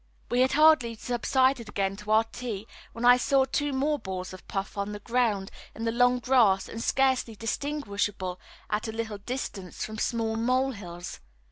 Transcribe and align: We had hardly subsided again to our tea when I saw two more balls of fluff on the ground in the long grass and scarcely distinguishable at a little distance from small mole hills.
We 0.31 0.39
had 0.39 0.53
hardly 0.53 0.95
subsided 0.95 1.69
again 1.69 1.95
to 1.97 2.09
our 2.09 2.23
tea 2.23 2.65
when 2.91 3.05
I 3.05 3.17
saw 3.17 3.45
two 3.45 3.71
more 3.71 3.99
balls 3.99 4.33
of 4.33 4.41
fluff 4.49 4.75
on 4.75 4.93
the 4.93 4.99
ground 4.99 5.51
in 5.75 5.83
the 5.83 5.91
long 5.91 6.17
grass 6.17 6.67
and 6.67 6.81
scarcely 6.81 7.35
distinguishable 7.35 8.39
at 8.67 8.87
a 8.87 8.91
little 8.91 9.19
distance 9.19 9.85
from 9.85 9.99
small 9.99 10.35
mole 10.37 10.71
hills. 10.71 11.19